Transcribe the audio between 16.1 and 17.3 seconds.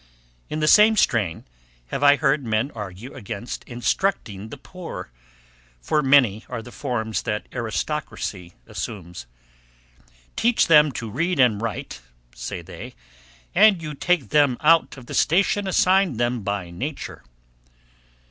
them by nature."